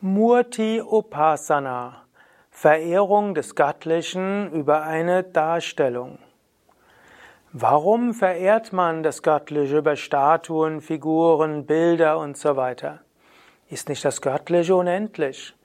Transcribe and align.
Murti 0.00 0.80
Upasana 0.80 2.04
Verehrung 2.52 3.34
des 3.34 3.56
Göttlichen 3.56 4.52
über 4.52 4.84
eine 4.84 5.24
Darstellung. 5.24 6.20
Warum 7.52 8.14
verehrt 8.14 8.72
man 8.72 9.02
das 9.02 9.24
Göttliche 9.24 9.78
über 9.78 9.96
Statuen, 9.96 10.82
Figuren, 10.82 11.66
Bilder 11.66 12.18
und 12.18 12.36
so 12.36 12.54
weiter? 12.54 13.00
Ist 13.70 13.88
nicht 13.88 14.04
das 14.04 14.22
Göttliche 14.22 14.76
unendlich? 14.76 15.56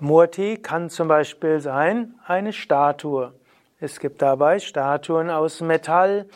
Murti 0.00 0.58
kann 0.58 0.90
zum 0.90 1.08
Beispiel 1.08 1.60
sein 1.60 2.14
eine 2.26 2.52
Statue. 2.52 3.32
Es 3.80 4.00
gibt 4.00 4.22
dabei 4.22 4.58
Statuen 4.58 5.30
aus 5.30 5.60
Metall, 5.60 6.26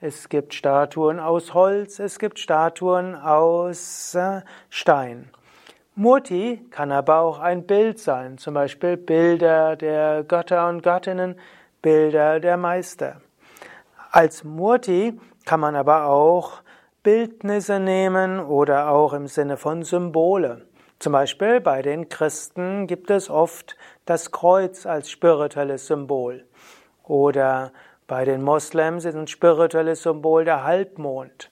es 0.00 0.28
gibt 0.28 0.54
Statuen 0.54 1.18
aus 1.20 1.54
Holz, 1.54 1.98
es 1.98 2.18
gibt 2.18 2.38
Statuen 2.38 3.14
aus 3.14 4.14
äh, 4.14 4.42
Stein. 4.68 5.30
Murti 5.94 6.66
kann 6.70 6.90
aber 6.90 7.18
auch 7.18 7.38
ein 7.38 7.66
Bild 7.66 7.98
sein, 7.98 8.38
zum 8.38 8.54
Beispiel 8.54 8.96
Bilder 8.96 9.76
der 9.76 10.24
Götter 10.24 10.66
und 10.70 10.82
Göttinnen, 10.82 11.38
Bilder 11.82 12.40
der 12.40 12.56
Meister. 12.56 13.20
Als 14.10 14.42
Murti 14.42 15.20
kann 15.44 15.60
man 15.60 15.76
aber 15.76 16.06
auch 16.06 16.62
Bildnisse 17.02 17.78
nehmen 17.78 18.40
oder 18.40 18.88
auch 18.88 19.12
im 19.12 19.26
Sinne 19.26 19.58
von 19.58 19.82
Symbole. 19.82 20.66
Zum 20.98 21.12
Beispiel 21.12 21.60
bei 21.60 21.82
den 21.82 22.08
Christen 22.08 22.86
gibt 22.86 23.10
es 23.10 23.28
oft 23.28 23.76
das 24.06 24.30
Kreuz 24.30 24.86
als 24.86 25.10
spirituelles 25.10 25.88
Symbol. 25.88 26.46
Oder 27.04 27.70
bei 28.06 28.24
den 28.24 28.40
Moslems 28.40 29.04
ist 29.04 29.14
ein 29.14 29.26
spirituelles 29.26 30.04
Symbol 30.04 30.46
der 30.46 30.64
Halbmond. 30.64 31.51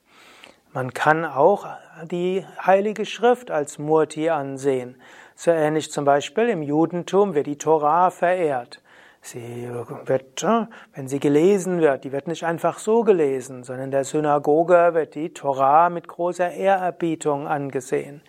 Man 0.73 0.95
kann 0.95 1.25
auch 1.25 1.67
die 2.05 2.47
Heilige 2.65 3.05
Schrift 3.05 3.51
als 3.51 3.79
Murti 3.81 4.31
ansehen. 4.31 4.95
So 5.35 5.51
ähnlich 5.51 5.91
zum 5.91 6.05
Beispiel 6.05 6.49
im 6.49 6.63
Judentum 6.63 7.35
wird 7.35 7.49
die 7.49 7.59
Torah 7.59 8.11
verehrt. 8.11 8.81
Sie 9.21 9.69
wird, 10.05 10.47
wenn 10.95 11.09
sie 11.09 11.19
gelesen 11.19 11.81
wird, 11.81 12.05
die 12.05 12.13
wird 12.13 12.29
nicht 12.29 12.45
einfach 12.45 12.79
so 12.79 13.03
gelesen, 13.03 13.65
sondern 13.65 13.87
in 13.87 13.91
der 13.91 14.05
Synagoge 14.05 14.95
wird 14.95 15.17
die 15.17 15.35
Torah 15.35 15.91
mit 15.91 16.07
großer 16.07 16.53
Ehrerbietung 16.53 17.49
angesehen. 17.49 18.23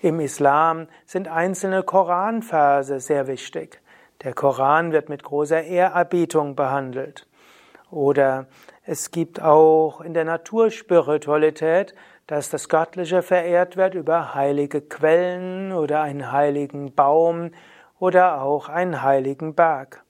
Im 0.00 0.20
Islam 0.20 0.86
sind 1.06 1.26
einzelne 1.28 1.82
Koranverse 1.82 3.00
sehr 3.00 3.26
wichtig. 3.26 3.80
Der 4.22 4.32
Koran 4.32 4.92
wird 4.92 5.08
mit 5.08 5.24
großer 5.24 5.62
Ehrerbietung 5.62 6.54
behandelt. 6.54 7.26
Oder 7.90 8.46
es 8.86 9.10
gibt 9.10 9.40
auch 9.40 10.02
in 10.02 10.12
der 10.12 10.24
Naturspiritualität, 10.24 11.94
dass 12.26 12.50
das 12.50 12.68
Göttliche 12.68 13.22
verehrt 13.22 13.78
wird 13.78 13.94
über 13.94 14.34
heilige 14.34 14.82
Quellen 14.82 15.72
oder 15.72 16.02
einen 16.02 16.32
heiligen 16.32 16.94
Baum 16.94 17.52
oder 17.98 18.42
auch 18.42 18.68
einen 18.68 19.02
heiligen 19.02 19.54
Berg. 19.54 20.04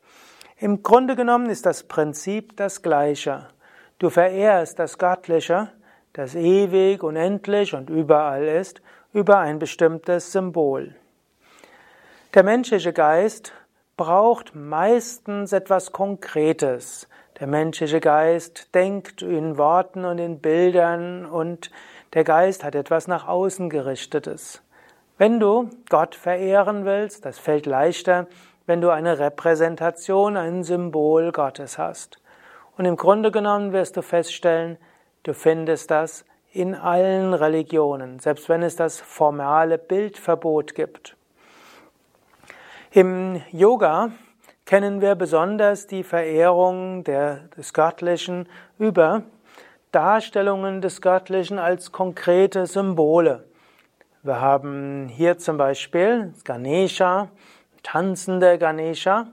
Im 0.59 0.83
Grunde 0.83 1.15
genommen 1.15 1.51
ist 1.51 1.67
das 1.67 1.85
Prinzip 1.85 2.57
das 2.57 2.83
gleiche. 2.83 3.49
Du 4.01 4.11
verehrst 4.11 4.81
das 4.81 4.99
Göttliche, 4.99 5.71
das 6.13 6.35
ewig, 6.35 7.05
unendlich 7.05 7.75
und 7.75 7.91
überall 7.91 8.45
ist, 8.45 8.83
über 9.13 9.39
ein 9.39 9.61
bestimmtes 9.61 10.33
Symbol. 10.33 10.97
Der 12.35 12.43
menschliche 12.43 12.93
Geist 12.93 13.53
braucht 13.97 14.57
meistens 14.57 15.53
etwas 15.53 15.93
Konkretes. 15.93 17.09
Der 17.41 17.49
menschliche 17.49 18.01
Geist 18.01 18.75
denkt 18.75 19.23
in 19.23 19.59
Worten 19.59 20.05
und 20.05 20.19
in 20.19 20.39
Bildern 20.39 21.27
und 21.27 21.71
der 22.13 22.23
Geist 22.23 22.63
hat 22.63 22.77
etwas 22.77 23.09
nach 23.09 23.27
außen 23.27 23.71
gerichtetes. 23.71 24.63
Wenn 25.19 25.41
du 25.41 25.69
Gott 25.91 26.15
verehren 26.15 26.85
willst, 26.85 27.25
das 27.25 27.41
fällt 27.41 27.67
leichter, 27.67 28.29
wenn 28.67 28.81
du 28.81 28.91
eine 28.91 29.19
Repräsentation, 29.19 30.37
ein 30.37 30.63
Symbol 30.63 31.33
Gottes 31.33 31.77
hast. 31.77 32.19
Und 32.77 32.85
im 32.85 32.97
Grunde 32.97 33.33
genommen 33.33 33.73
wirst 33.73 33.97
du 33.97 34.03
feststellen, 34.03 34.79
du 35.25 35.35
findest 35.35 35.91
das 35.91 36.25
in 36.53 36.77
allen 36.77 37.35
Religionen, 37.35 38.21
selbst 38.21 38.49
wenn 38.49 38.63
es 38.63 38.77
das 38.77 39.01
formale 39.01 39.77
Bildverbot 39.77 40.77
gibt. 40.77 41.17
Im 42.93 43.43
Yoga 43.51 44.13
kennen 44.67 45.01
wir 45.01 45.15
besonders 45.15 45.87
die 45.87 46.03
Verehrung 46.03 47.05
der, 47.05 47.49
des 47.57 47.73
Göttlichen 47.73 48.49
über 48.79 49.23
Darstellungen 49.93 50.81
des 50.81 51.01
Göttlichen 51.01 51.59
als 51.59 51.93
konkrete 51.93 52.67
Symbole. 52.67 53.45
Wir 54.23 54.41
haben 54.41 55.09
hier 55.09 55.39
zum 55.39 55.59
Beispiel 55.59 56.33
Ganesha, 56.45 57.29
tanzender 57.83 58.59
Ganesha, 58.59 59.29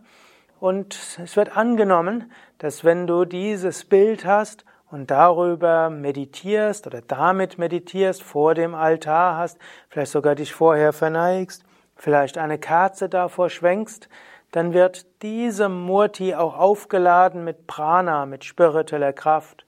und 0.60 0.96
es 1.24 1.36
wird 1.36 1.58
angenommen, 1.58 2.32
dass 2.60 2.84
wenn 2.84 3.08
du 3.08 3.26
dieses 3.26 3.84
Bild 3.84 4.26
hast 4.26 4.64
und 4.92 5.10
darüber 5.10 5.90
meditierst 5.90 6.86
oder 6.86 7.02
damit 7.02 7.58
meditierst, 7.58 8.22
vor 8.22 8.54
dem 8.54 8.76
Altar 8.76 9.38
hast, 9.38 9.58
vielleicht 9.90 10.12
sogar 10.12 10.36
dich 10.36 10.54
vorher 10.54 10.94
verneigst, 10.94 11.64
vielleicht 11.96 12.38
eine 12.38 12.60
Kerze 12.60 13.10
davor 13.10 13.50
schwenkst, 13.50 14.08
dann 14.52 14.74
wird 14.74 15.06
diese 15.22 15.70
Murti 15.70 16.36
auch 16.36 16.58
aufgeladen 16.58 17.44
mit 17.44 17.68
Prana, 17.68 18.26
mit 18.26 18.44
spiritueller 18.44 19.14
Kraft. 19.14 19.66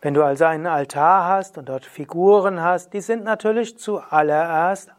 Wenn 0.00 0.14
du 0.14 0.22
also 0.22 0.44
einen 0.44 0.66
Altar 0.66 1.28
hast 1.28 1.56
und 1.56 1.68
dort 1.68 1.86
Figuren 1.86 2.60
hast, 2.60 2.92
die 2.92 3.00
sind 3.00 3.24
natürlich 3.24 3.78
zuallererst, 3.78 4.90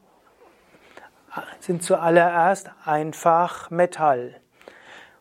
sind 1.60 1.84
zuallererst 1.84 2.72
einfach 2.86 3.70
Metall 3.70 4.36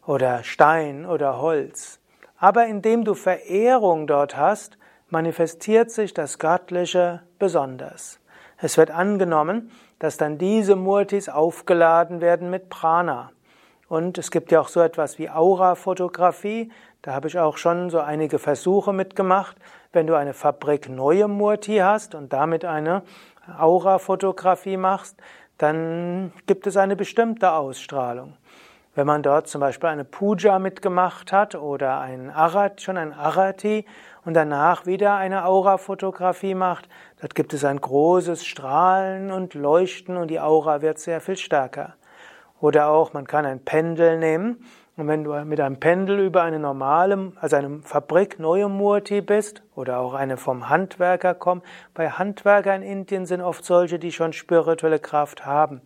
oder 0.07 0.43
Stein 0.45 1.05
oder 1.05 1.41
Holz. 1.41 2.01
Aber 2.39 2.67
indem 2.67 3.05
du 3.05 3.15
Verehrung 3.15 4.07
dort 4.07 4.37
hast, 4.37 4.79
manifestiert 5.11 5.91
sich 5.91 6.15
das 6.15 6.39
Göttliche 6.39 7.23
besonders. 7.39 8.21
Es 8.59 8.79
wird 8.79 8.91
angenommen, 8.91 9.71
dass 9.99 10.17
dann 10.17 10.39
diese 10.39 10.77
Murtis 10.77 11.29
aufgeladen 11.29 12.21
werden 12.21 12.51
mit 12.51 12.69
Prana. 12.69 13.31
Und 13.89 14.19
es 14.19 14.31
gibt 14.31 14.51
ja 14.51 14.61
auch 14.61 14.69
so 14.69 14.81
etwas 14.81 15.19
wie 15.19 15.31
Aurafotografie. 15.31 16.71
Da 17.03 17.13
habe 17.13 17.29
ich 17.29 17.39
auch 17.39 17.59
schon 17.59 17.91
so 17.91 18.01
einige 18.01 18.39
Versuche 18.39 18.93
mitgemacht. 18.93 19.57
Wenn 19.93 20.07
du 20.07 20.15
eine 20.15 20.35
Fabrik 20.35 20.89
neue 20.89 21.29
Murti 21.29 21.77
hast 21.77 22.15
und 22.15 22.33
damit 22.33 22.65
eine 22.65 23.03
Aurafotografie 23.59 24.77
machst, 24.77 25.17
dann 25.59 26.33
gibt 26.47 26.67
es 26.67 26.77
eine 26.77 26.97
bestimmte 26.97 27.53
Ausstrahlung. 27.53 28.37
Wenn 28.95 29.07
man 29.07 29.23
dort 29.23 29.49
zum 29.49 29.61
Beispiel 29.61 29.89
eine 29.89 30.05
Puja 30.05 30.59
mitgemacht 30.61 31.33
hat 31.33 31.57
oder 31.57 32.01
ein 32.01 32.31
Arat, 32.31 32.81
schon 32.81 32.97
ein 32.97 33.13
Arati 33.13 33.85
und 34.25 34.35
danach 34.35 34.87
wieder 34.87 35.17
eine 35.17 35.45
Aura-Fotografie 35.45 36.55
macht, 36.55 36.89
dort 37.21 37.35
gibt 37.35 37.53
es 37.55 37.65
ein 37.65 37.81
großes 37.81 38.47
Strahlen 38.47 39.33
und 39.33 39.55
Leuchten 39.55 40.17
und 40.17 40.29
die 40.29 40.39
Aura 40.39 40.81
wird 40.81 41.01
sehr 41.01 41.21
viel 41.21 41.37
stärker. 41.37 41.95
Oder 42.61 42.89
auch, 42.89 43.13
man 43.13 43.27
kann 43.27 43.45
ein 43.45 43.65
Pendel 43.65 44.19
nehmen 44.19 44.65
und 44.97 45.09
wenn 45.09 45.25
du 45.25 45.33
mit 45.45 45.61
einem 45.61 45.81
Pendel 45.81 46.21
über 46.21 46.43
eine 46.43 46.59
normale, 46.59 47.33
also 47.41 47.57
eine 47.57 47.81
Fabrik 47.83 48.39
neue 48.39 48.69
Murti 48.69 49.21
bist 49.21 49.63
oder 49.75 49.99
auch 49.99 50.15
eine 50.15 50.37
vom 50.37 50.69
Handwerker 50.69 51.35
kommt, 51.35 51.65
bei 51.95 52.11
Handwerkern 52.11 52.83
in 52.83 53.01
Indien 53.01 53.27
sind 53.27 53.41
oft 53.41 53.65
solche, 53.65 53.99
die 53.99 54.13
schon 54.13 54.33
spirituelle 54.33 55.01
Kraft 55.01 55.45
haben. 55.45 55.83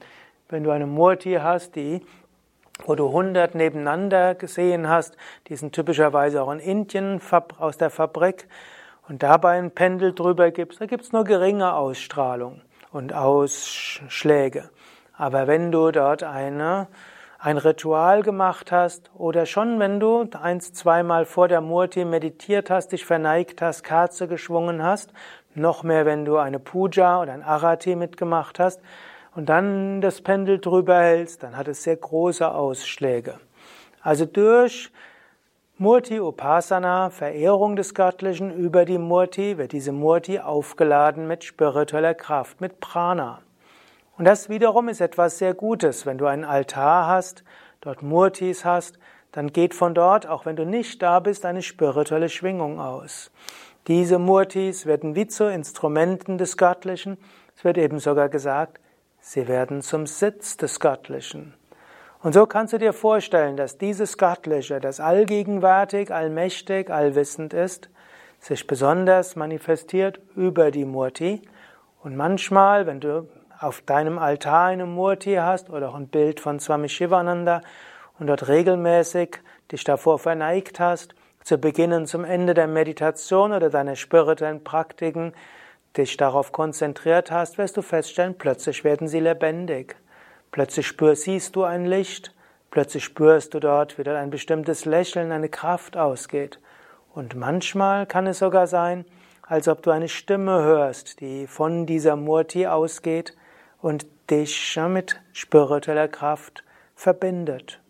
Wenn 0.51 0.63
du 0.63 0.71
eine 0.71 0.87
Murti 0.87 1.39
hast, 1.43 1.75
die 1.75 2.03
wo 2.85 2.95
du 2.95 3.11
hundert 3.11 3.57
nebeneinander 3.57 4.37
gesehen 4.37 4.89
hast, 4.89 5.17
die 5.49 5.57
sind 5.57 5.75
typischerweise 5.75 6.43
auch 6.43 6.53
in 6.53 6.61
Indien 6.61 7.21
aus 7.59 7.77
der 7.77 7.91
Fabrik, 7.91 8.47
und 9.09 9.23
dabei 9.23 9.59
ein 9.59 9.71
Pendel 9.71 10.15
drüber 10.15 10.51
gibst, 10.51 10.81
da 10.81 10.87
gibt's 10.87 11.13
nur 11.13 11.25
geringe 11.25 11.73
Ausstrahlung 11.73 12.61
und 12.93 13.15
Ausschläge. 13.15 14.69
Aber 15.19 15.49
wenn 15.49 15.73
du 15.73 15.91
dort 15.91 16.23
eine, 16.23 16.87
ein 17.41 17.59
Ritual 17.59 18.23
gemacht 18.23 18.71
hast 18.71 19.11
oder 19.19 19.47
schon 19.47 19.81
wenn 19.81 19.99
du 19.99 20.29
eins, 20.41 20.73
zweimal 20.73 21.25
vor 21.25 21.49
der 21.49 21.61
Murti 21.61 22.05
meditiert 22.05 22.71
hast, 22.71 22.93
dich 22.93 23.05
verneigt 23.05 23.61
hast, 23.61 23.83
Kerze 23.83 24.29
geschwungen 24.29 24.81
hast, 24.83 25.13
noch 25.57 25.83
mehr, 25.83 26.07
wenn 26.07 26.25
du 26.25 26.37
eine 26.37 26.61
Puja 26.61 27.21
oder 27.21 27.33
ein 27.33 27.43
Arati 27.43 27.97
mitgemacht 27.97 28.61
hast, 28.61 28.81
und 29.35 29.49
dann 29.49 30.01
das 30.01 30.21
Pendel 30.21 30.59
drüber 30.59 30.99
hältst, 30.99 31.43
dann 31.43 31.57
hat 31.57 31.69
es 31.69 31.85
sehr 31.85 31.97
große 31.97 32.51
Ausschläge. 32.51 33.35
Also 34.03 34.25
durch 34.25 34.91
Murti 35.77 36.19
Upasana, 36.19 37.11
Verehrung 37.11 37.77
des 37.77 37.95
Göttlichen 37.95 38.53
über 38.53 38.85
die 38.85 38.99
Murti, 38.99 39.59
wird 39.59 39.73
diese 39.73 39.93
Murti 39.93 40.41
aufgeladen 40.41 41.29
mit 41.29 41.45
spiritueller 41.45 42.15
Kraft, 42.15 42.61
mit 42.61 42.81
Prana. 42.81 43.43
Und 44.19 44.25
das 44.25 44.49
wiederum 44.49 44.89
ist 44.89 45.01
etwas 45.01 45.39
sehr 45.39 45.55
Gutes. 45.55 46.05
Wenn 46.05 46.19
du 46.19 46.27
einen 46.27 46.45
Altar 46.45 47.07
hast, 47.07 47.45
dort 47.81 48.03
Murtis 48.03 48.65
hast, 48.65 48.99
dann 49.31 49.53
geht 49.53 49.75
von 49.75 49.95
dort, 49.95 50.27
auch 50.27 50.45
wenn 50.45 50.57
du 50.57 50.67
nicht 50.67 51.01
da 51.03 51.21
bist, 51.21 51.47
eine 51.47 51.63
spirituelle 51.63 52.29
Schwingung 52.29 52.81
aus. 52.81 53.31
Diese 53.87 54.19
Murtis 54.19 54.87
werden 54.87 55.15
wie 55.15 55.29
zu 55.29 55.45
Instrumenten 55.45 56.37
des 56.37 56.57
Göttlichen. 56.57 57.17
Es 57.57 57.63
wird 57.63 57.79
eben 57.79 58.01
sogar 58.01 58.29
gesagt, 58.29 58.81
Sie 59.21 59.47
werden 59.47 59.83
zum 59.83 60.07
Sitz 60.07 60.57
des 60.57 60.81
Göttlichen. 60.81 61.55
Und 62.21 62.33
so 62.33 62.47
kannst 62.47 62.73
du 62.73 62.79
dir 62.79 62.93
vorstellen, 62.93 63.57
dass 63.57 63.79
dieses 63.79 64.19
Göttliche, 64.19 64.81
das 64.81 64.99
allgegenwärtig, 64.99 66.13
allmächtig, 66.13 66.91
allwissend 66.91 67.55
ist, 67.55 67.89
sich 68.41 68.67
besonders 68.67 69.37
manifestiert 69.37 70.21
über 70.35 70.71
die 70.71 70.85
Murti. 70.85 71.43
Und 72.03 72.17
manchmal, 72.17 72.87
wenn 72.87 73.01
du 73.01 73.29
auf 73.61 73.81
deinem 73.81 74.19
Altar 74.19 74.67
eine 74.67 74.87
Murti 74.87 75.35
hast 75.35 75.71
oder 75.71 75.91
auch 75.91 75.95
ein 75.95 76.09
Bild 76.09 76.41
von 76.41 76.61
Swami 76.61 76.89
Shivananda 76.89 77.61
und 78.19 78.29
dort 78.29 78.49
regelmäßig 78.49 79.39
dich 79.73 79.85
davor 79.85 80.19
verneigt 80.19 80.81
hast, 80.81 81.15
zu 81.43 81.59
Beginn 81.59 81.93
und 81.93 82.07
zum 82.07 82.25
Ende 82.25 82.55
der 82.55 82.67
Meditation 82.67 83.53
oder 83.53 83.71
deiner 83.71 83.97
spirituellen 83.97 84.63
Praktiken 84.63 85.33
dich 85.97 86.17
darauf 86.17 86.53
konzentriert 86.53 87.31
hast, 87.31 87.59
wirst 87.59 87.77
du 87.77 87.83
feststellen, 87.83 88.37
plötzlich 88.37 88.85
werden 88.85 89.09
sie 89.09 89.21
lebendig. 89.21 89.97
Plötzlich 90.53 90.87
spürst, 90.87 91.23
siehst 91.23 91.57
du 91.57 91.65
ein 91.65 91.87
Licht, 91.87 92.35
plötzlich 92.71 93.05
spürst 93.05 93.55
du 93.55 93.61
dort, 93.61 93.99
wie 93.99 94.05
dort 94.05 94.19
ein 94.19 94.31
bestimmtes 94.31 94.85
Lächeln, 94.85 95.33
eine 95.33 95.49
Kraft 95.49 95.97
ausgeht. 95.97 96.61
Und 97.15 97.35
manchmal 97.35 98.07
kann 98.07 98.27
es 98.27 98.39
sogar 98.39 98.67
sein, 98.67 99.05
als 99.43 99.67
ob 99.67 99.83
du 99.83 99.91
eine 99.91 100.09
Stimme 100.09 100.63
hörst, 100.63 101.21
die 101.21 101.47
von 101.47 101.87
dieser 101.87 102.17
Murti 102.17 102.67
ausgeht 102.67 103.35
und 103.81 104.07
dich 104.31 104.79
mit 104.89 105.21
spiritueller 105.33 106.09
Kraft 106.09 106.65
verbindet. 106.95 107.81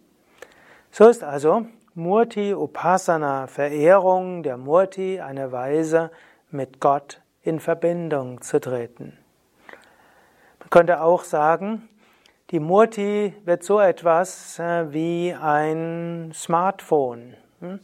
So 0.91 1.09
ist 1.09 1.25
also 1.25 1.67
Murti 1.95 2.55
Upasana, 2.55 3.47
Verehrung 3.47 4.43
der 4.43 4.57
Murti, 4.57 5.21
eine 5.21 5.53
Weise, 5.53 6.11
mit 6.51 6.81
Gott 6.81 7.21
in 7.43 7.61
Verbindung 7.61 8.41
zu 8.41 8.61
treten. 8.61 9.19
Man 10.61 10.71
könnte 10.71 11.03
auch 11.03 11.25
sagen, 11.25 11.89
die 12.51 12.61
Murti 12.61 13.35
wird 13.45 13.63
so 13.63 13.81
etwas 13.81 14.59
äh, 14.59 14.93
wie 14.93 15.35
ein 15.35 16.33
Smartphone. 16.35 17.35
Hm? 17.61 17.81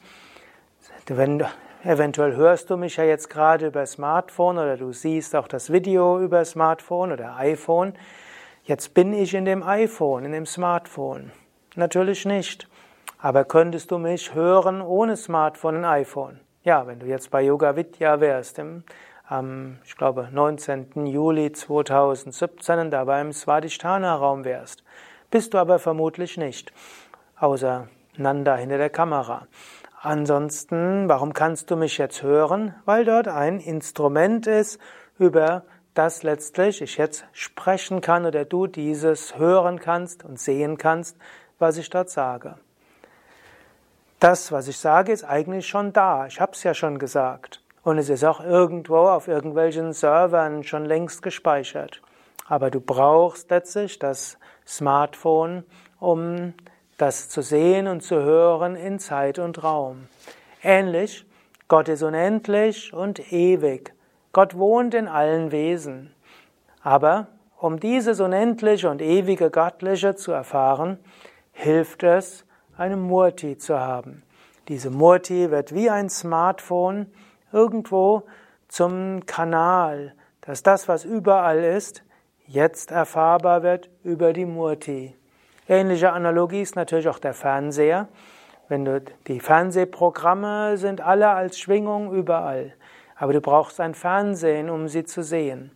Wenn, 1.07 1.45
eventuell 1.85 2.35
hörst 2.35 2.71
du 2.71 2.77
mich 2.77 2.97
ja 2.97 3.05
jetzt 3.05 3.31
gerade 3.31 3.67
über 3.67 3.87
Smartphone 3.87 4.59
oder 4.59 4.77
du 4.77 4.93
siehst 4.93 5.37
auch 5.37 5.49
das 5.49 5.73
Video 5.73 6.21
über 6.21 6.45
Smartphone 6.45 7.13
oder 7.13 7.37
iPhone. 7.37 7.95
Jetzt 8.65 8.95
bin 8.95 9.13
ich 9.13 9.35
in 9.35 9.45
dem 9.45 9.63
iPhone, 9.63 10.25
in 10.25 10.33
dem 10.33 10.47
Smartphone. 10.47 11.31
Natürlich 11.77 12.25
nicht. 12.25 12.69
Aber 13.19 13.45
könntest 13.45 13.91
du 13.91 13.99
mich 13.99 14.35
hören 14.35 14.83
ohne 14.83 15.17
Smartphone 15.17 15.77
und 15.77 15.85
iPhone? 15.85 16.41
Ja, 16.63 16.87
wenn 16.87 16.99
du 16.99 17.07
jetzt 17.07 17.31
bei 17.31 17.43
Yoga 17.43 17.77
Vidya 17.77 18.21
wärst, 18.21 18.59
im 18.59 18.85
am, 19.27 19.79
ich 19.85 19.97
glaube, 19.97 20.29
19. 20.31 21.07
Juli 21.07 21.53
2017 21.53 22.91
da 22.91 23.05
beim 23.05 23.33
Svadhisthana-Raum 23.33 24.45
wärst. 24.45 24.85
Bist 25.31 25.55
du 25.55 25.59
aber 25.59 25.79
vermutlich 25.79 26.37
nicht, 26.37 26.73
außer 27.39 27.89
Nanda 28.17 28.57
hinter 28.57 28.79
der 28.79 28.91
Kamera. 28.91 29.47
Ansonsten, 30.05 31.09
warum 31.09 31.33
kannst 31.33 31.71
du 31.71 31.77
mich 31.77 31.97
jetzt 31.97 32.23
hören? 32.23 32.75
Weil 32.85 33.07
dort 33.07 33.27
ein 33.27 33.59
Instrument 33.59 34.47
ist, 34.47 34.79
über 35.19 35.65
das 35.95 36.23
letztlich 36.23 36.83
ich 36.83 36.99
jetzt 36.99 37.25
sprechen 37.33 38.03
kann 38.03 38.27
oder 38.27 38.45
du 38.45 38.67
dieses 38.67 39.39
hören 39.39 39.81
kannst 39.81 40.23
und 40.23 40.39
sehen 40.39 40.77
kannst, 40.77 41.17
was 41.59 41.79
ich 41.79 41.89
dort 41.89 42.11
sage. 42.11 42.57
Das, 44.21 44.53
was 44.53 44.69
ich 44.69 44.77
sage, 44.77 45.11
ist 45.11 45.25
eigentlich 45.25 45.67
schon 45.67 45.95
da. 45.95 46.27
Ich 46.27 46.39
habe 46.39 46.53
es 46.53 46.63
ja 46.65 46.75
schon 46.75 46.99
gesagt. 46.99 47.63
Und 47.83 47.97
es 47.97 48.11
ist 48.11 48.25
auch 48.25 48.45
irgendwo 48.45 49.09
auf 49.09 49.27
irgendwelchen 49.27 49.95
Servern 49.95 50.65
schon 50.65 50.85
längst 50.85 51.23
gespeichert. 51.23 52.03
Aber 52.47 52.71
du 52.71 52.79
brauchst 52.79 53.49
letztlich 53.49 53.99
das 53.99 54.37
Smartphone, 54.67 55.65
um 55.99 56.53
das 56.99 57.29
zu 57.29 57.43
sehen 57.43 57.87
und 57.87 58.03
zu 58.03 58.17
hören 58.17 58.77
in 58.77 58.99
Zeit 58.99 59.39
und 59.39 59.63
Raum. 59.63 60.07
Ähnlich, 60.63 61.27
Gott 61.69 61.89
ist 61.89 62.03
unendlich 62.03 62.93
und 62.93 63.33
ewig. 63.33 63.95
Gott 64.33 64.57
wohnt 64.57 64.95
in 64.95 65.09
allen 65.09 65.51
Wesen. 65.51 66.15
Aber 66.83 67.29
um 67.59 67.81
dieses 67.81 68.21
unendliche 68.21 68.91
und 68.91 69.01
ewige 69.01 69.51
Göttliche 69.51 70.15
zu 70.15 70.33
erfahren, 70.33 70.99
hilft 71.53 72.03
es, 72.03 72.45
eine 72.77 72.97
Murti 72.97 73.57
zu 73.57 73.79
haben. 73.79 74.23
Diese 74.69 74.91
Murti 74.91 75.51
wird 75.51 75.75
wie 75.75 75.89
ein 75.89 76.11
Smartphone 76.11 77.07
irgendwo 77.53 78.25
zum 78.69 79.25
Kanal, 79.27 80.15
dass 80.41 80.63
das, 80.63 80.89
was 80.89 81.05
überall 81.05 81.63
ist, 81.63 82.03
jetzt 82.47 82.91
erfahrbar 82.91 83.63
wird 83.63 83.89
über 84.03 84.33
die 84.33 84.47
Murti. 84.47 85.15
Ähnliche 85.69 86.13
Analogie 86.13 86.61
ist 86.61 86.77
natürlich 86.77 87.09
auch 87.09 87.19
der 87.19 87.33
Fernseher. 87.33 88.09
Wenn 88.69 88.85
du, 88.85 89.01
die 89.27 89.41
Fernsehprogramme 89.41 90.77
sind 90.77 91.01
alle 91.01 91.31
als 91.31 91.59
Schwingung 91.59 92.13
überall. 92.13 92.75
Aber 93.17 93.33
du 93.33 93.41
brauchst 93.41 93.81
ein 93.81 93.95
Fernsehen, 93.95 94.69
um 94.69 94.89
sie 94.89 95.05
zu 95.05 95.23
sehen. 95.23 95.71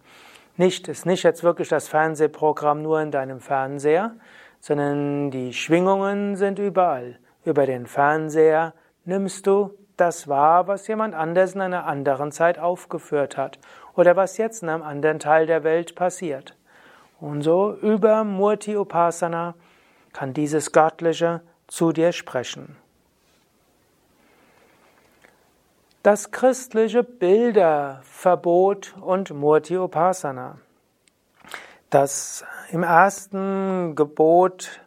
Nicht, 0.56 0.88
ist 0.88 1.06
nicht 1.06 1.22
jetzt 1.22 1.42
wirklich 1.42 1.68
das 1.68 1.88
Fernsehprogramm 1.88 2.82
nur 2.82 3.00
in 3.00 3.10
deinem 3.10 3.40
Fernseher, 3.40 4.12
sondern 4.60 5.30
die 5.30 5.52
Schwingungen 5.52 6.36
sind 6.36 6.58
überall. 6.58 7.18
Über 7.44 7.64
den 7.64 7.86
Fernseher 7.86 8.74
nimmst 9.04 9.46
du 9.46 9.70
das 9.96 10.28
war, 10.28 10.68
was 10.68 10.86
jemand 10.86 11.14
anders 11.14 11.54
in 11.54 11.60
einer 11.60 11.86
anderen 11.86 12.30
Zeit 12.30 12.58
aufgeführt 12.58 13.36
hat 13.36 13.58
oder 13.94 14.16
was 14.16 14.36
jetzt 14.36 14.62
in 14.62 14.68
einem 14.68 14.82
anderen 14.82 15.18
Teil 15.18 15.46
der 15.46 15.64
Welt 15.64 15.94
passiert. 15.94 16.54
Und 17.20 17.42
so 17.42 17.74
über 17.74 18.22
Murti 18.24 18.76
Upasana 18.76 19.54
kann 20.18 20.34
dieses 20.34 20.72
Göttliche 20.72 21.42
zu 21.68 21.92
dir 21.92 22.10
sprechen. 22.10 22.76
Das 26.02 26.32
christliche 26.32 27.04
Bilderverbot 27.04 28.96
und 29.00 29.30
Murti 29.30 29.78
Upasana. 29.78 30.58
Das 31.90 32.44
im 32.72 32.82
ersten 32.82 33.94
Gebot 33.94 34.80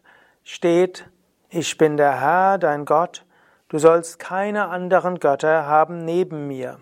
steht, 0.44 1.10
ich 1.50 1.78
bin 1.78 1.96
der 1.96 2.20
Herr, 2.20 2.58
dein 2.58 2.84
Gott, 2.84 3.24
Du 3.70 3.80
sollst 3.80 4.20
keine 4.20 4.68
anderen 4.68 5.22
Götter 5.22 5.66
haben 5.66 6.04
neben 6.04 6.46
mir. 6.46 6.82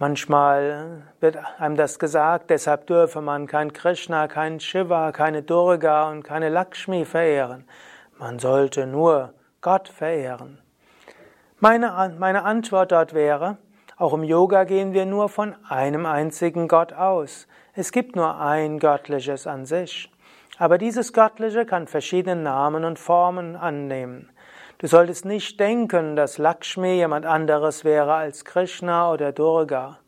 Manchmal 0.00 1.02
wird 1.20 1.36
einem 1.58 1.76
das 1.76 1.98
gesagt, 1.98 2.48
deshalb 2.48 2.86
dürfe 2.86 3.20
man 3.20 3.46
kein 3.46 3.74
Krishna, 3.74 4.28
kein 4.28 4.58
Shiva, 4.58 5.12
keine 5.12 5.42
Durga 5.42 6.08
und 6.08 6.22
keine 6.22 6.48
Lakshmi 6.48 7.04
verehren. 7.04 7.64
man 8.18 8.38
sollte 8.38 8.86
nur 8.86 9.34
Gott 9.60 9.88
verehren. 9.88 10.58
Meine, 11.58 12.16
meine 12.18 12.44
Antwort 12.44 12.92
dort 12.92 13.12
wäre, 13.12 13.58
auch 13.98 14.14
im 14.14 14.24
Yoga 14.24 14.64
gehen 14.64 14.94
wir 14.94 15.04
nur 15.04 15.28
von 15.28 15.54
einem 15.68 16.06
einzigen 16.06 16.66
Gott 16.66 16.94
aus. 16.94 17.46
Es 17.74 17.92
gibt 17.92 18.16
nur 18.16 18.40
ein 18.40 18.78
Göttliches 18.78 19.46
an 19.46 19.66
sich. 19.66 20.10
Aber 20.56 20.78
dieses 20.78 21.12
Göttliche 21.12 21.66
kann 21.66 21.86
verschiedene 21.86 22.36
Namen 22.36 22.86
und 22.86 22.98
Formen 22.98 23.54
annehmen. 23.54 24.29
Du 24.80 24.86
solltest 24.86 25.26
nicht 25.26 25.60
denken, 25.60 26.16
dass 26.16 26.38
Lakshmi 26.38 26.94
jemand 26.94 27.26
anderes 27.26 27.84
wäre 27.84 28.14
als 28.14 28.46
Krishna 28.46 29.12
oder 29.12 29.30
Durga. 29.30 29.98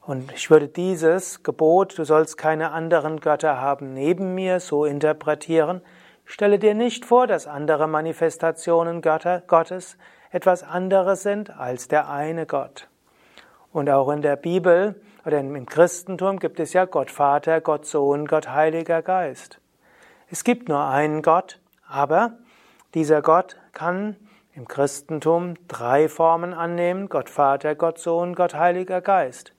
Und 0.00 0.32
ich 0.32 0.50
würde 0.50 0.68
dieses 0.68 1.42
Gebot, 1.42 1.98
du 1.98 2.04
sollst 2.04 2.38
keine 2.38 2.70
anderen 2.70 3.20
Götter 3.20 3.60
haben, 3.60 3.92
neben 3.92 4.34
mir 4.34 4.58
so 4.60 4.86
interpretieren. 4.86 5.82
Stelle 6.24 6.58
dir 6.58 6.72
nicht 6.72 7.04
vor, 7.04 7.26
dass 7.26 7.46
andere 7.46 7.88
Manifestationen 7.88 9.02
Götter, 9.02 9.42
Gottes 9.46 9.98
etwas 10.30 10.62
anderes 10.62 11.22
sind 11.22 11.50
als 11.50 11.86
der 11.86 12.08
eine 12.08 12.46
Gott. 12.46 12.88
Und 13.70 13.90
auch 13.90 14.08
in 14.08 14.22
der 14.22 14.36
Bibel 14.36 14.94
oder 15.26 15.40
im 15.40 15.66
Christentum 15.66 16.38
gibt 16.38 16.58
es 16.58 16.72
ja 16.72 16.86
Gott 16.86 17.10
Vater, 17.10 17.60
Gott 17.60 17.84
Sohn, 17.84 18.24
Gott 18.24 18.48
Heiliger 18.48 19.02
Geist. 19.02 19.60
Es 20.30 20.42
gibt 20.42 20.70
nur 20.70 20.86
einen 20.86 21.20
Gott, 21.20 21.60
aber 21.86 22.38
dieser 22.94 23.22
Gott 23.22 23.56
kann 23.72 24.16
im 24.54 24.66
Christentum 24.66 25.54
drei 25.68 26.08
Formen 26.08 26.52
annehmen, 26.52 27.08
Gott 27.08 27.30
Vater, 27.30 27.74
Gott 27.74 27.98
Sohn, 27.98 28.34
Gott 28.34 28.54
Heiliger 28.54 29.00
Geist. 29.00 29.54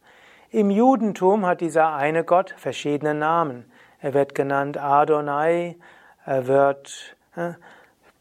Im 0.50 0.70
Judentum 0.70 1.46
hat 1.46 1.62
dieser 1.62 1.96
eine 1.96 2.26
Gott 2.26 2.54
verschiedene 2.58 3.14
Namen. 3.14 3.72
Er 4.00 4.14
wird 4.14 4.36
genannt 4.36 4.78
Adonai, 4.78 5.78
er 6.26 6.48
wird 6.48 7.16
äh, 7.36 7.54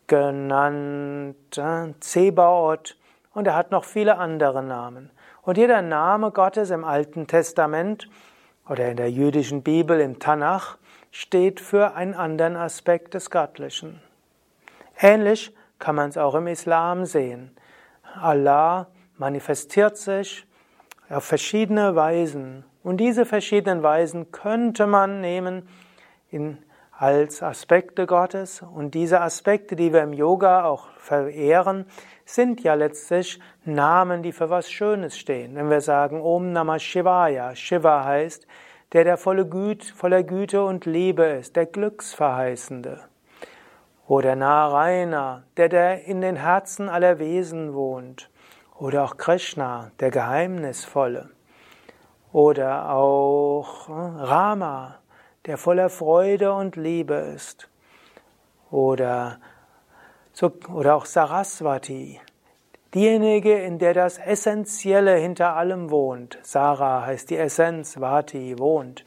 genannt 0.07 1.59
äh, 1.59 1.93
Zebaoth 1.99 2.97
und 3.35 3.47
er 3.47 3.57
hat 3.57 3.73
noch 3.73 3.85
viele 3.85 4.19
andere 4.19 4.62
Namen. 4.62 5.11
Und 5.43 5.59
jeder 5.59 5.83
Name 5.83 6.31
Gottes 6.31 6.71
im 6.71 6.85
Alten 6.85 7.26
Testament 7.26 8.09
oder 8.69 8.88
in 8.88 8.97
der 8.97 9.11
jüdischen 9.11 9.62
Bibel 9.62 9.99
im 10.00 10.21
Tanach 10.21 10.79
steht 11.11 11.61
für 11.61 11.95
einen 11.95 12.14
anderen 12.14 12.57
Aspekt 12.57 13.14
des 13.14 13.31
Göttlichen. 13.31 14.00
Ähnlich 15.00 15.54
kann 15.78 15.95
man 15.95 16.11
es 16.11 16.19
auch 16.19 16.35
im 16.35 16.47
Islam 16.47 17.07
sehen. 17.07 17.57
Allah 18.21 18.88
manifestiert 19.16 19.97
sich 19.97 20.47
auf 21.09 21.25
verschiedene 21.25 21.97
Weisen. 21.97 22.64
Und 22.83 22.99
diese 22.99 23.25
verschiedenen 23.26 23.83
Weisen 23.83 24.30
könnte 24.30 24.87
man 24.87 25.21
nehmen 25.21 25.69
in, 26.30 26.59
als 26.92 27.42
Aspekte 27.42 28.07
Gottes. 28.07 28.62
Und 28.62 28.95
diese 28.95 29.21
Aspekte, 29.21 29.76
die 29.76 29.92
wir 29.92 30.02
im 30.02 30.12
Yoga 30.12 30.64
auch 30.64 30.88
verehren, 30.99 31.87
sind 32.25 32.62
ja 32.62 32.75
letztlich 32.75 33.40
Namen, 33.64 34.23
die 34.23 34.33
für 34.33 34.50
was 34.50 34.71
Schönes 34.71 35.19
stehen. 35.19 35.57
Wenn 35.57 35.71
wir 35.71 35.80
sagen 35.80 36.21
Om 36.21 36.52
Namah 36.52 36.78
Shivaya, 36.78 37.54
Shiva 37.54 38.04
heißt, 38.04 38.47
der 38.92 39.04
der 39.04 39.16
volle 39.16 39.47
Güte, 39.47 39.95
voller 39.95 40.23
Güte 40.23 40.64
und 40.64 40.85
Liebe 40.85 41.25
ist, 41.25 41.57
der 41.57 41.66
Glücksverheißende. 41.66 43.10
Oder 44.11 44.35
Narayana, 44.35 45.45
der, 45.57 45.69
der 45.69 46.05
in 46.07 46.21
den 46.21 46.35
Herzen 46.35 46.88
aller 46.88 47.21
Wesen 47.21 47.75
wohnt. 47.75 48.29
Oder 48.76 49.05
auch 49.05 49.17
Krishna, 49.17 49.93
der 50.00 50.11
Geheimnisvolle. 50.11 51.31
Oder 52.33 52.90
auch 52.90 53.88
äh, 53.88 53.93
Rama, 53.93 54.97
der 55.47 55.59
voller 55.59 55.90
Freude 55.90 56.52
und 56.52 56.75
Liebe 56.75 57.14
ist. 57.14 57.69
Oder 58.73 59.38
oder 60.73 60.97
auch 60.97 61.05
Saraswati, 61.05 62.21
diejenige, 62.93 63.62
in 63.62 63.79
der 63.79 63.95
das 63.95 64.19
Essentielle 64.19 65.14
hinter 65.19 65.55
allem 65.55 65.88
wohnt. 65.90 66.37
Sara 66.43 67.07
heißt 67.07 67.31
die 67.31 67.37
Essenz, 67.37 68.00
Vati 68.00 68.59
wohnt. 68.59 69.05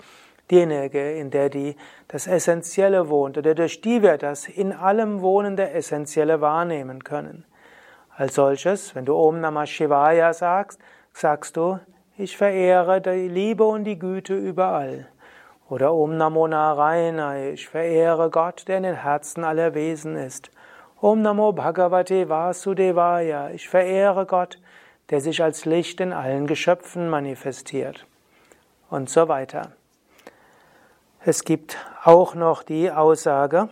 Diejenige, 0.51 1.13
in 1.13 1.31
der 1.31 1.50
die, 1.50 1.75
das 2.07 2.27
Essentielle 2.27 3.09
wohnt 3.09 3.38
oder 3.38 3.55
durch 3.55 3.81
die 3.81 4.01
wir 4.01 4.17
das 4.17 4.47
in 4.47 4.73
allem 4.73 5.21
Wohnende 5.21 5.69
Essentielle 5.69 6.41
wahrnehmen 6.41 7.03
können. 7.03 7.45
Als 8.15 8.35
solches, 8.35 8.93
wenn 8.93 9.05
du 9.05 9.15
Om 9.15 9.39
Namah 9.39 9.65
Shivaya 9.65 10.33
sagst, 10.33 10.79
sagst 11.13 11.57
du, 11.57 11.79
ich 12.17 12.38
verehre 12.38 13.01
die 13.01 13.27
Liebe 13.27 13.63
und 13.63 13.85
die 13.85 13.97
Güte 13.97 14.35
überall. 14.35 15.07
Oder 15.69 15.93
Om 15.93 16.17
Namo 16.17 16.47
Narayana, 16.47 17.50
ich 17.50 17.67
verehre 17.67 18.29
Gott, 18.29 18.67
der 18.67 18.77
in 18.77 18.83
den 18.83 19.01
Herzen 19.01 19.43
aller 19.43 19.73
Wesen 19.73 20.15
ist. 20.15 20.51
Om 21.01 21.23
Namo 21.23 21.51
Bhagavate 21.53 22.29
Vasudevaya. 22.29 23.50
Ich 23.50 23.67
verehre 23.67 24.27
Gott, 24.27 24.59
der 25.09 25.19
sich 25.19 25.41
als 25.41 25.65
Licht 25.65 26.00
in 26.00 26.13
allen 26.13 26.45
Geschöpfen 26.45 27.09
manifestiert. 27.09 28.05
Und 28.89 29.09
so 29.09 29.27
weiter. 29.27 29.71
Es 31.25 31.46
gibt 31.46 31.77
auch 32.03 32.36
noch 32.36 32.63
die 32.63 32.92
Aussage, 32.92 33.70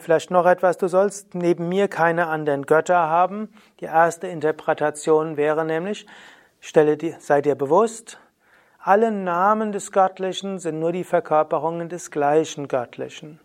vielleicht 0.00 0.30
noch 0.30 0.44
etwas, 0.44 0.76
du 0.76 0.86
sollst 0.86 1.34
neben 1.34 1.70
mir 1.70 1.88
keine 1.88 2.26
anderen 2.26 2.66
Götter 2.66 2.98
haben. 2.98 3.48
Die 3.80 3.86
erste 3.86 4.26
Interpretation 4.26 5.38
wäre 5.38 5.64
nämlich, 5.64 6.06
stelle 6.60 6.98
dir, 6.98 7.16
sei 7.20 7.40
dir 7.40 7.54
bewusst, 7.54 8.20
alle 8.80 9.10
Namen 9.10 9.72
des 9.72 9.92
Göttlichen 9.92 10.58
sind 10.58 10.78
nur 10.78 10.92
die 10.92 11.04
Verkörperungen 11.04 11.88
des 11.88 12.10
gleichen 12.10 12.68
Göttlichen. 12.68 13.40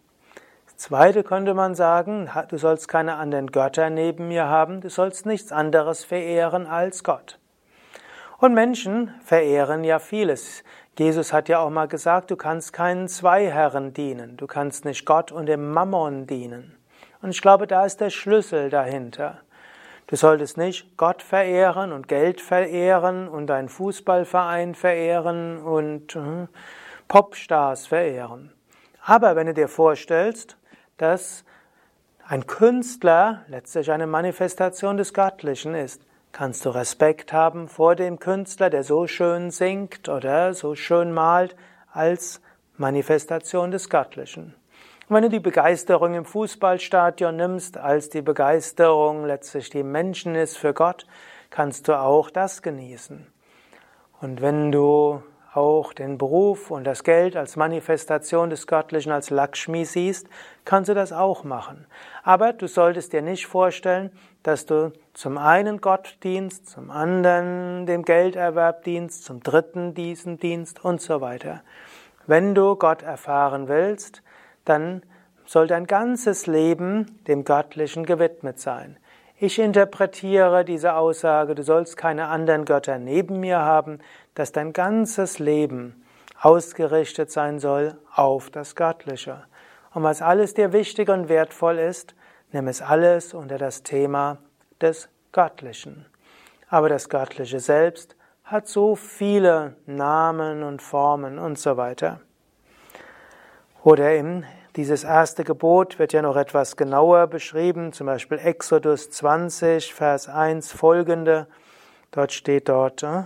Zweite 0.75 1.23
könnte 1.23 1.53
man 1.53 1.75
sagen, 1.75 2.29
du 2.49 2.57
sollst 2.57 2.89
keine 2.89 3.15
anderen 3.15 3.53
Götter 3.53 3.89
neben 3.89 4.27
mir 4.27 4.47
haben, 4.47 4.81
du 4.81 4.89
sollst 4.89 5.25
nichts 5.25 5.53
anderes 5.53 6.03
verehren 6.03 6.67
als 6.67 7.05
Gott. 7.05 7.39
Und 8.37 8.53
Menschen 8.53 9.13
verehren 9.23 9.85
ja 9.85 9.97
vieles. 9.99 10.63
Jesus 10.97 11.31
hat 11.31 11.47
ja 11.47 11.59
auch 11.59 11.69
mal 11.69 11.87
gesagt, 11.87 12.31
du 12.31 12.35
kannst 12.35 12.73
keinen 12.73 13.07
zwei 13.07 13.51
Herren 13.51 13.93
dienen, 13.93 14.35
du 14.37 14.47
kannst 14.47 14.83
nicht 14.83 15.05
Gott 15.05 15.31
und 15.31 15.45
dem 15.45 15.71
Mammon 15.71 16.25
dienen. 16.25 16.75
Und 17.21 17.29
ich 17.29 17.41
glaube, 17.41 17.67
da 17.67 17.85
ist 17.85 18.01
der 18.01 18.09
Schlüssel 18.09 18.69
dahinter. 18.69 19.41
Du 20.07 20.15
solltest 20.15 20.57
nicht 20.57 20.97
Gott 20.97 21.21
verehren 21.21 21.91
und 21.91 22.07
Geld 22.07 22.41
verehren 22.41 23.27
und 23.27 23.51
einen 23.51 23.69
Fußballverein 23.69 24.73
verehren 24.73 25.61
und 25.61 26.15
äh, 26.15 26.47
Popstars 27.07 27.87
verehren. 27.87 28.53
Aber 29.03 29.35
wenn 29.35 29.47
du 29.47 29.53
dir 29.53 29.67
vorstellst, 29.67 30.57
dass 30.97 31.43
ein 32.27 32.47
Künstler 32.47 33.45
letztlich 33.47 33.91
eine 33.91 34.07
Manifestation 34.07 34.97
des 34.97 35.13
Göttlichen 35.13 35.75
ist. 35.75 36.06
Kannst 36.31 36.65
du 36.65 36.69
Respekt 36.69 37.33
haben 37.33 37.67
vor 37.67 37.95
dem 37.95 38.19
Künstler, 38.19 38.69
der 38.69 38.83
so 38.83 39.07
schön 39.07 39.51
singt 39.51 40.07
oder 40.07 40.53
so 40.53 40.75
schön 40.75 41.11
malt, 41.11 41.55
als 41.91 42.41
Manifestation 42.77 43.71
des 43.71 43.89
Göttlichen. 43.89 44.53
Und 45.09 45.15
wenn 45.15 45.23
du 45.23 45.29
die 45.29 45.39
Begeisterung 45.39 46.13
im 46.13 46.25
Fußballstadion 46.25 47.35
nimmst, 47.35 47.77
als 47.77 48.09
die 48.09 48.21
Begeisterung 48.21 49.25
letztlich 49.25 49.69
die 49.69 49.83
Menschen 49.83 50.35
ist 50.35 50.57
für 50.57 50.73
Gott, 50.73 51.07
kannst 51.49 51.87
du 51.87 51.97
auch 51.97 52.29
das 52.29 52.61
genießen. 52.61 53.25
Und 54.19 54.41
wenn 54.41 54.71
du 54.71 55.23
auch 55.57 55.91
den 55.91 56.19
Beruf 56.19 56.69
und 56.69 56.83
das 56.83 57.03
Geld 57.03 57.35
als 57.35 57.55
Manifestation 57.55 58.51
des 58.51 58.67
Göttlichen, 58.67 59.11
als 59.11 59.31
Lakshmi 59.31 59.85
siehst, 59.85 60.27
kannst 60.65 60.89
du 60.89 60.93
das 60.93 61.11
auch 61.11 61.43
machen. 61.43 61.87
Aber 62.21 62.53
du 62.53 62.67
solltest 62.67 63.11
dir 63.11 63.23
nicht 63.23 63.47
vorstellen, 63.47 64.11
dass 64.43 64.67
du 64.67 64.93
zum 65.13 65.39
einen 65.39 65.81
Gott 65.81 66.17
dienst, 66.21 66.69
zum 66.69 66.91
anderen 66.91 67.87
dem 67.87 68.05
Gelderwerb 68.05 68.83
dienst, 68.83 69.25
zum 69.25 69.41
dritten 69.41 69.95
diesen 69.95 70.37
Dienst 70.37 70.85
und 70.85 71.01
so 71.01 71.21
weiter. 71.21 71.63
Wenn 72.27 72.53
du 72.53 72.75
Gott 72.75 73.01
erfahren 73.01 73.67
willst, 73.67 74.21
dann 74.63 75.01
soll 75.45 75.65
dein 75.65 75.87
ganzes 75.87 76.45
Leben 76.45 77.19
dem 77.27 77.45
Göttlichen 77.45 78.05
gewidmet 78.05 78.59
sein. 78.59 78.97
Ich 79.39 79.59
interpretiere 79.59 80.65
diese 80.65 80.95
Aussage, 80.95 81.53
du 81.53 81.61
sollst 81.61 81.95
keine 81.95 82.27
anderen 82.27 82.65
Götter 82.65 82.97
neben 82.97 83.39
mir 83.39 83.59
haben, 83.59 83.99
dass 84.37 84.51
dein 84.51 84.71
ganzes 84.71 85.39
Leben 85.39 86.03
ausgerichtet 86.39 87.31
sein 87.31 87.57
soll 87.57 87.97
auf 88.13 88.51
das 88.51 88.75
Göttliche. 88.75 89.43
Und 89.93 90.03
was 90.03 90.21
alles 90.21 90.53
dir 90.53 90.73
wichtig 90.73 91.09
und 91.09 91.27
wertvoll 91.27 91.79
ist, 91.79 92.13
nimm 92.51 92.67
es 92.67 92.83
alles 92.83 93.33
unter 93.33 93.57
das 93.57 93.81
Thema 93.81 94.37
des 94.79 95.09
Göttlichen. 95.31 96.05
Aber 96.69 96.87
das 96.87 97.09
Göttliche 97.09 97.59
selbst 97.59 98.15
hat 98.43 98.67
so 98.67 98.95
viele 98.95 99.75
Namen 99.87 100.61
und 100.61 100.83
Formen 100.83 101.39
und 101.39 101.57
so 101.57 101.75
weiter. 101.75 102.21
Oder 103.83 104.15
im 104.15 104.43
dieses 104.75 105.03
erste 105.03 105.43
Gebot 105.43 105.97
wird 105.97 106.13
ja 106.13 106.21
noch 106.21 106.35
etwas 106.35 106.77
genauer 106.77 107.25
beschrieben, 107.25 107.91
zum 107.91 108.05
Beispiel 108.05 108.37
Exodus 108.37 109.09
20, 109.09 109.91
Vers 109.95 110.29
1 110.29 110.71
folgende. 110.71 111.47
Dort 112.11 112.31
steht 112.31 112.69
dort, 112.69 113.01
äh, 113.01 113.23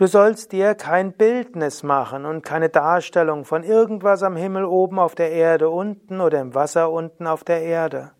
Du 0.00 0.06
sollst 0.06 0.52
dir 0.52 0.74
kein 0.74 1.12
Bildnis 1.12 1.82
machen 1.82 2.24
und 2.24 2.40
keine 2.40 2.70
Darstellung 2.70 3.44
von 3.44 3.62
irgendwas 3.62 4.22
am 4.22 4.34
Himmel 4.34 4.64
oben 4.64 4.98
auf 4.98 5.14
der 5.14 5.30
Erde 5.30 5.68
unten 5.68 6.22
oder 6.22 6.40
im 6.40 6.54
Wasser 6.54 6.90
unten 6.90 7.26
auf 7.26 7.44
der 7.44 7.60
Erde. 7.60 8.10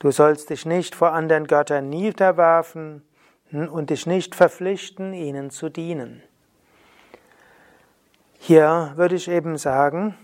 Du 0.00 0.10
sollst 0.10 0.50
dich 0.50 0.66
nicht 0.66 0.94
vor 0.94 1.12
anderen 1.12 1.46
Göttern 1.46 1.88
niederwerfen 1.88 3.02
und 3.52 3.88
dich 3.88 4.04
nicht 4.04 4.34
verpflichten, 4.34 5.14
ihnen 5.14 5.48
zu 5.48 5.70
dienen. 5.70 6.22
Hier 8.38 8.92
würde 8.96 9.14
ich 9.14 9.28
eben 9.28 9.56
sagen, 9.56 10.14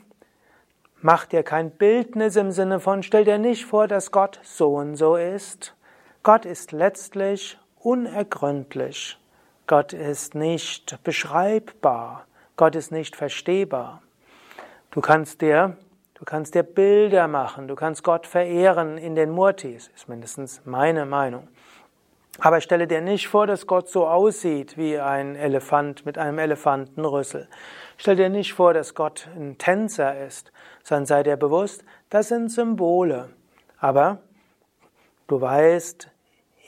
mach 1.01 1.25
dir 1.25 1.45
kein 1.45 1.71
Bildnis 1.71 2.37
im 2.37 2.53
Sinne 2.53 2.79
von, 2.79 3.03
stell 3.03 3.25
dir 3.25 3.39
nicht 3.39 3.65
vor, 3.65 3.89
dass 3.89 4.11
Gott 4.11 4.39
so 4.43 4.75
und 4.75 4.97
so 4.97 5.17
ist. 5.17 5.75
Gott 6.23 6.45
ist 6.45 6.73
letztlich 6.73 7.59
unergründlich. 7.79 9.19
Gott 9.73 9.95
ist 9.95 10.35
nicht 10.35 11.03
beschreibbar. 11.03 12.27
Gott 12.57 12.77
ist 12.77 12.93
nicht 12.93 13.17
verstehbar. 13.17 14.03
Du 14.91 15.01
kannst 15.01 15.41
dir, 15.41 15.79
du 16.13 16.27
kannst 16.27 16.55
dir 16.55 16.63
Bilder 16.63 17.27
machen. 17.27 17.69
Du 17.69 17.75
kannst 17.75 18.05
Gott 18.05 18.27
verehren 18.27 18.99
in 18.99 19.15
den 19.15 19.31
Murtis. 19.31 19.91
Ist 19.95 20.11
mindestens 20.11 20.61
meine 20.67 21.07
Meinung. 21.07 21.49
Aber 22.39 22.61
stelle 22.61 22.87
dir 22.87 23.01
nicht 23.01 23.29
vor, 23.29 23.47
dass 23.47 23.67
Gott 23.67 23.89
so 23.89 24.07
aussieht 24.07 24.77
wie 24.77 24.99
ein 24.99 25.37
Elefant 25.37 26.05
mit 26.05 26.19
einem 26.19 26.39
Elefantenrüssel. 26.39 27.49
Stell 27.97 28.17
dir 28.17 28.29
nicht 28.29 28.53
vor, 28.53 28.75
dass 28.75 28.95
Gott 28.95 29.27
ein 29.35 29.57
Tänzer 29.57 30.23
ist, 30.23 30.53
sondern 30.83 31.07
sei 31.07 31.23
dir 31.23 31.39
bewusst, 31.39 31.83
das 32.11 32.29
sind 32.29 32.51
Symbole. 32.51 33.31
Aber 33.79 34.19
du 35.29 35.41
weißt, 35.41 36.11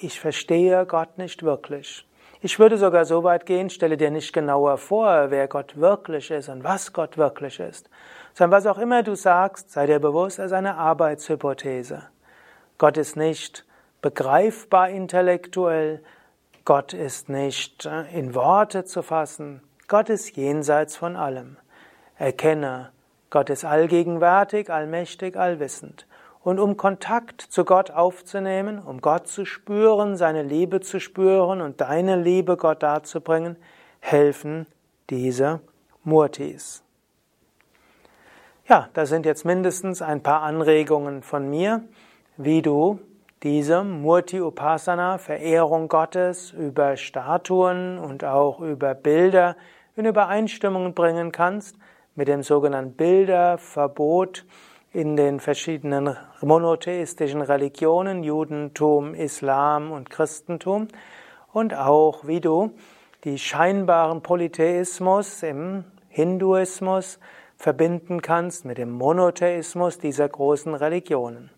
ich 0.01 0.19
verstehe 0.19 0.87
Gott 0.87 1.19
nicht 1.19 1.43
wirklich. 1.43 2.07
Ich 2.45 2.59
würde 2.59 2.77
sogar 2.77 3.07
so 3.07 3.25
weit 3.25 3.47
gehen, 3.47 3.71
stelle 3.71 3.97
dir 3.97 4.11
nicht 4.11 4.35
genauer 4.35 4.77
vor, 4.77 5.31
wer 5.31 5.49
Gott 5.49 5.79
wirklich 5.81 6.31
ist 6.31 6.51
und 6.51 6.63
was 6.63 6.93
Gott 6.93 7.17
wirklich 7.17 7.59
ist, 7.59 7.89
sondern 8.35 8.59
was 8.59 8.67
auch 8.67 8.77
immer 8.77 9.03
du 9.03 9.15
sagst, 9.15 9.71
sei 9.71 9.87
dir 9.87 9.99
bewusst, 9.99 10.39
es 10.39 10.47
ist 10.47 10.53
eine 10.53 10.75
Arbeitshypothese. 10.77 12.03
Gott 12.77 12.99
ist 12.99 13.17
nicht 13.17 13.65
begreifbar 14.03 14.91
intellektuell, 14.91 16.05
Gott 16.67 16.93
ist 16.93 17.31
nicht 17.31 17.87
äh, 17.87 18.03
in 18.13 18.35
Worte 18.35 18.85
zu 18.85 19.01
fassen, 19.01 19.63
Gott 19.89 20.11
ist 20.11 20.37
jenseits 20.37 20.99
von 20.99 21.17
allem. 21.17 21.57
Erkenne, 22.19 22.91
Gott 23.31 23.49
ist 23.49 23.65
allgegenwärtig, 23.65 24.69
allmächtig, 24.69 25.39
allwissend. 25.39 26.07
Und 26.45 26.61
um 26.61 26.77
Kontakt 26.77 27.41
zu 27.41 27.65
Gott 27.65 27.91
aufzunehmen, 27.91 28.79
um 28.79 29.01
Gott 29.01 29.29
zu 29.29 29.47
spüren, 29.47 30.19
seine 30.19 30.43
Liebe 30.43 30.81
zu 30.81 31.01
spüren 31.01 31.63
und 31.63 31.81
deine 31.81 32.17
Liebe 32.17 32.59
Gott 32.59 32.83
darzubringen, 32.83 33.57
helfen 34.01 34.67
diese 35.09 35.61
Murtis. 36.05 36.83
Ja, 38.69 38.91
das 38.93 39.09
sind 39.09 39.25
jetzt 39.25 39.47
mindestens 39.47 40.03
ein 40.03 40.23
paar 40.23 40.43
Anregungen 40.43 41.23
von 41.23 41.49
mir, 41.49 41.83
wie 42.37 42.61
du 42.61 43.01
diese 43.43 43.83
Murti 43.83 44.41
Upasana, 44.43 45.17
Verehrung 45.17 45.89
Gottes 45.89 46.53
über 46.53 46.99
Statuen 46.99 47.99
und 47.99 48.23
auch 48.23 48.61
über 48.61 48.95
Bilder 48.95 49.57
in 49.97 50.05
Übereinstimmung 50.05 50.93
bringen 50.93 51.33
kannst 51.33 51.79
mit 52.15 52.29
dem 52.29 52.43
sogenannten 52.43 52.97
Bilderverbot, 52.97 54.45
in 54.95 55.17
den 55.17 55.41
verschiedenen 55.41 56.17
monotheistischen 56.41 57.43
Religionen, 57.43 58.23
Judentum, 58.23 59.15
Islam 59.15 59.91
und 59.91 60.09
Christentum, 60.09 60.87
und 61.53 61.75
auch 61.75 62.27
wie 62.27 62.41
du 62.41 62.71
die 63.25 63.39
scheinbaren 63.39 64.23
Polytheismus 64.23 65.43
im 65.43 65.85
Hinduismus 66.09 67.19
verbinden 67.57 68.23
kannst 68.23 68.65
mit 68.65 68.79
dem 68.79 68.91
Monotheismus 68.93 69.99
dieser 69.99 70.29
großen 70.29 70.75
Religionen. 70.75 71.51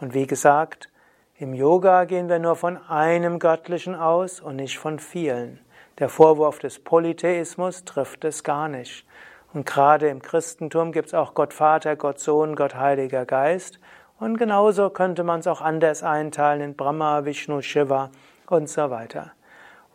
Und 0.00 0.14
wie 0.14 0.26
gesagt, 0.26 0.88
im 1.36 1.52
Yoga 1.52 2.04
gehen 2.04 2.30
wir 2.30 2.38
nur 2.38 2.56
von 2.56 2.78
einem 2.88 3.38
Göttlichen 3.38 3.94
aus 3.94 4.40
und 4.40 4.56
nicht 4.56 4.78
von 4.78 4.98
vielen. 4.98 5.60
Der 5.98 6.08
Vorwurf 6.08 6.58
des 6.58 6.78
Polytheismus 6.78 7.84
trifft 7.84 8.24
es 8.24 8.42
gar 8.44 8.68
nicht. 8.68 9.04
Und 9.52 9.66
gerade 9.66 10.08
im 10.08 10.22
Christentum 10.22 10.92
gibt 10.92 11.08
es 11.08 11.14
auch 11.14 11.34
Gott 11.34 11.52
Vater, 11.52 11.96
Gott 11.96 12.18
Sohn, 12.18 12.56
Gott 12.56 12.74
Heiliger 12.74 13.26
Geist. 13.26 13.78
Und 14.18 14.38
genauso 14.38 14.88
könnte 14.90 15.24
man 15.24 15.40
es 15.40 15.46
auch 15.46 15.60
anders 15.60 16.02
einteilen 16.02 16.62
in 16.62 16.76
Brahma, 16.76 17.24
Vishnu, 17.24 17.60
Shiva 17.60 18.10
und 18.48 18.68
so 18.68 18.90
weiter. 18.90 19.32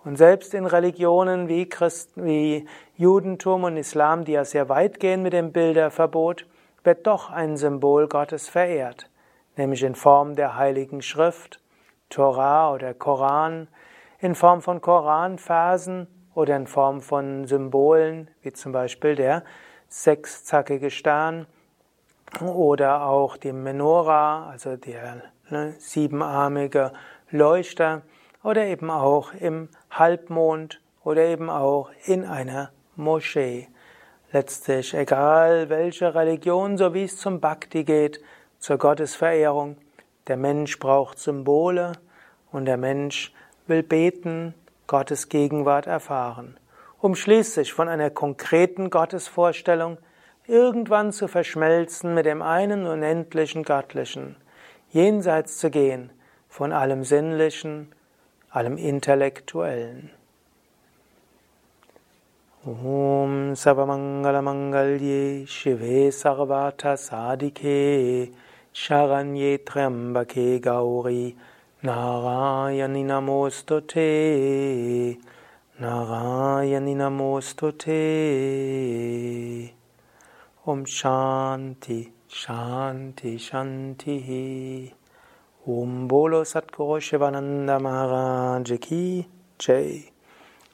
Und 0.04 0.18
selbst 0.18 0.54
in 0.54 0.66
Religionen 0.66 1.48
wie, 1.48 1.68
Christen, 1.68 2.26
wie 2.26 2.68
Judentum 2.96 3.64
und 3.64 3.78
Islam, 3.78 4.26
die 4.26 4.34
ja 4.34 4.46
sehr 4.46 4.70
weit 4.70 5.00
gehen 5.00 5.24
mit 5.24 5.34
dem 5.34 5.52
Bilderverbot, 5.52 6.46
wird 6.84 7.08
doch 7.08 7.32
ein 7.32 7.58
Symbol 7.58 8.08
Gottes 8.08 8.48
verehrt, 8.48 9.10
nämlich 9.58 9.84
in 9.84 9.96
Form 9.96 10.36
der 10.36 10.56
Heiligen 10.56 11.02
Schrift, 11.02 11.60
Torah 12.10 12.72
oder 12.72 12.94
Koran, 12.94 13.68
in 14.20 14.36
Form 14.36 14.62
von 14.62 14.82
Koranversen 14.82 16.08
oder 16.38 16.56
in 16.56 16.68
Form 16.68 17.02
von 17.02 17.48
Symbolen, 17.48 18.30
wie 18.44 18.54
zum 18.54 18.72
Beispiel 18.72 19.16
der 19.16 19.44
sechszackige 19.88 20.92
Stern 20.92 21.48
oder 22.46 23.08
auch 23.08 23.38
die 23.38 23.52
Menora, 23.52 24.48
also 24.48 24.78
der 24.78 25.24
ne, 25.50 25.74
siebenarmige 25.80 26.92
Leuchter 27.32 28.04
oder 28.44 28.66
eben 28.66 28.92
auch 28.92 29.34
im 29.34 29.70
Halbmond 29.90 30.80
oder 31.04 31.24
eben 31.24 31.50
auch 31.50 31.90
in 32.06 32.24
einer 32.24 32.70
Moschee. 32.96 33.68
Letztlich 34.32 34.94
egal 34.94 35.70
welche 35.70 36.14
Religion, 36.14 36.78
so 36.78 36.94
wie 36.94 37.06
es 37.06 37.18
zum 37.18 37.40
Bhakti 37.40 37.84
geht, 37.84 38.22
zur 38.60 38.78
Gottesverehrung, 38.78 39.78
der 40.28 40.38
Mensch 40.38 40.78
braucht 40.78 41.18
Symbole 41.18 41.94
und 42.52 42.66
der 42.66 42.78
Mensch 42.78 43.34
will 43.66 43.82
beten, 43.82 44.54
Gottes 44.88 45.30
Gegenwart 45.30 45.86
erfahren, 45.86 46.58
um 47.00 47.16
schließlich 47.16 47.74
von 47.74 47.90
einer 47.90 48.10
konkreten 48.10 48.90
Gottesvorstellung 48.90 49.98
irgendwann 50.48 51.12
zu 51.12 51.28
verschmelzen 51.28 52.14
mit 52.14 52.26
dem 52.26 52.42
einen 52.42 52.88
unendlichen 52.88 53.64
Göttlichen, 53.64 54.38
jenseits 54.90 55.58
zu 55.58 55.70
gehen 55.70 56.10
von 56.48 56.72
allem 56.72 57.04
Sinnlichen, 57.04 57.94
allem 58.50 58.78
Intellektuellen. 58.78 60.10
Om 62.66 63.56
Savamangalamangalye 63.56 65.48
Shive 65.48 66.12
Sarvata 66.12 66.98
Sadike 66.98 68.32
Sharanye 68.74 69.60
Trambake 69.64 70.60
Gauri 70.60 71.36
Narayani 71.84 73.06
Namostute, 73.06 75.20
Narayani 75.80 76.96
Namostute. 76.96 77.94
Om 80.66 80.86
Shanti, 80.86 82.10
Shanti, 82.28 83.38
Shanti. 83.38 84.92
Om 85.68 86.08
Bolo 86.08 86.42
Satguru 86.42 87.00
Shivananda 87.00 87.80
Maharaj 87.80 88.80
Ki 88.82 89.28
Jai. 89.60 90.10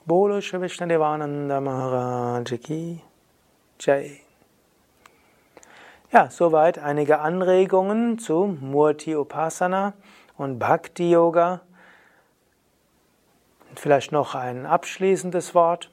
Bolo 0.08 0.39
Shri 0.39 0.60
Vishnadevananda 0.60 1.62
Maharaj 1.62 2.54
Ki 2.63 3.02
Jai. 3.78 4.22
Ja, 6.13 6.30
soweit 6.30 6.80
einige 6.80 7.20
Anregungen 7.20 8.20
zu 8.20 8.58
Murti 8.62 9.18
Upasana 9.18 9.92
und 10.38 10.60
Bhakti 10.60 11.12
Yoga. 11.12 11.62
Vielleicht 13.76 14.12
noch 14.12 14.36
ein 14.36 14.65
abschließendes 14.65 15.56
Wort. 15.56 15.91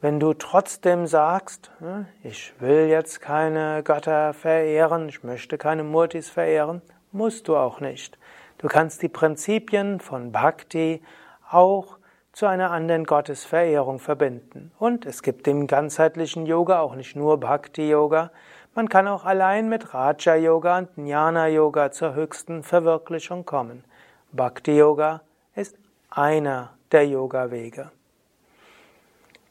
Wenn 0.00 0.20
du 0.20 0.34
trotzdem 0.34 1.06
sagst, 1.06 1.70
hm, 1.78 2.06
ich 2.22 2.52
will 2.60 2.88
jetzt 2.88 3.20
keine 3.20 3.82
Götter 3.82 4.34
verehren, 4.34 5.08
ich 5.08 5.22
möchte 5.22 5.56
keine 5.56 5.84
Murtis 5.84 6.28
verehren, 6.28 6.82
musst 7.12 7.48
du 7.48 7.56
auch 7.56 7.80
nicht. 7.80 8.18
Du 8.58 8.68
kannst 8.68 9.02
die 9.02 9.08
Prinzipien 9.08 10.00
von 10.00 10.32
Bhakti 10.32 11.02
auch 11.50 11.98
zu 12.32 12.46
einer 12.46 12.72
anderen 12.72 13.04
Gottesverehrung 13.04 14.00
verbinden. 14.00 14.72
Und 14.78 15.06
es 15.06 15.22
gibt 15.22 15.46
im 15.46 15.66
ganzheitlichen 15.66 16.46
Yoga 16.46 16.80
auch 16.80 16.96
nicht 16.96 17.14
nur 17.14 17.38
Bhakti-Yoga, 17.38 18.32
man 18.74 18.88
kann 18.88 19.06
auch 19.06 19.24
allein 19.24 19.68
mit 19.68 19.94
Raja 19.94 20.34
Yoga 20.34 20.78
und 20.78 20.88
Jnana 20.96 21.48
Yoga 21.48 21.92
zur 21.92 22.14
höchsten 22.14 22.62
Verwirklichung 22.62 23.44
kommen. 23.44 23.84
Bhakti 24.32 24.76
Yoga 24.76 25.20
ist 25.54 25.76
einer 26.10 26.70
der 26.90 27.06
Yoga-Wege. 27.06 27.90